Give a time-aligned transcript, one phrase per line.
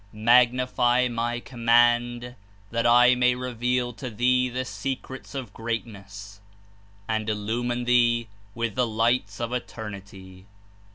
[0.13, 2.33] Magnify my Command,
[2.71, 6.41] that I may reveal to thee the secrets of Greatness
[7.07, 10.47] and il lumine thee with the Lights of Eternity."